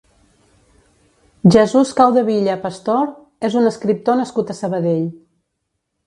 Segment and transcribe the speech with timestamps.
[1.55, 3.11] Jesús Caudevilla Pastor
[3.49, 5.05] és un escriptor nascut a Sabadell.